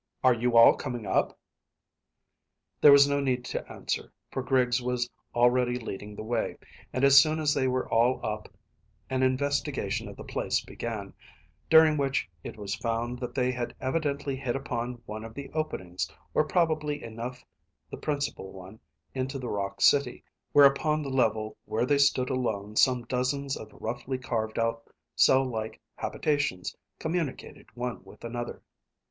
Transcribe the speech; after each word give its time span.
"Are 0.23 0.33
you 0.33 0.57
all 0.57 0.75
coming 0.77 1.05
up?" 1.05 1.37
There 2.81 2.91
was 2.91 3.07
no 3.07 3.19
need 3.19 3.45
to 3.45 3.71
answer, 3.71 4.11
for 4.31 4.41
Griggs 4.41 4.81
was 4.81 5.07
already 5.35 5.75
leading 5.77 6.15
the 6.15 6.23
way, 6.23 6.57
and 6.91 7.03
as 7.03 7.19
soon 7.19 7.37
as 7.37 7.53
they 7.53 7.67
were 7.67 7.87
all 7.87 8.19
up 8.25 8.51
an 9.11 9.21
investigation 9.21 10.07
of 10.07 10.15
the 10.17 10.23
place 10.23 10.59
began, 10.65 11.13
during 11.69 11.97
which 11.97 12.27
it 12.43 12.57
was 12.57 12.73
found 12.73 13.19
that 13.19 13.35
they 13.35 13.51
had 13.51 13.75
evidently 13.79 14.35
hit 14.35 14.55
upon 14.55 15.03
one 15.05 15.23
of 15.23 15.35
the 15.35 15.51
openings, 15.53 16.09
or 16.33 16.45
probably 16.45 17.03
enough 17.03 17.45
the 17.91 17.97
principal 17.97 18.51
one 18.51 18.79
into 19.13 19.37
the 19.37 19.49
rock 19.49 19.81
city, 19.81 20.23
where 20.51 20.65
upon 20.65 21.03
the 21.03 21.09
level 21.09 21.55
where 21.65 21.85
they 21.85 21.99
stood 21.99 22.31
some 22.75 23.03
dozens 23.03 23.55
of 23.55 23.69
roughly 23.71 24.17
carved 24.17 24.57
out, 24.57 24.81
cell 25.15 25.45
like 25.45 25.79
habitations 25.95 26.75
communicated 26.97 27.67
one 27.75 28.03
with 28.03 28.23
another. 28.23 28.63